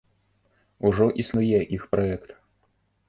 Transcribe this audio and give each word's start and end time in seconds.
Ужо 0.89 1.05
існуе 1.23 1.59
іх 1.77 1.83
праект. 1.93 2.29